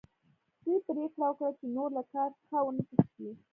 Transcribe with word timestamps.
دوی 0.63 0.79
پریکړه 0.87 1.25
وکړه 1.27 1.49
چې 1.59 1.65
نور 1.75 1.89
له 1.97 2.03
کار 2.13 2.29
څخه 2.39 2.57
ونه 2.63 2.83
تښتي 2.89 3.29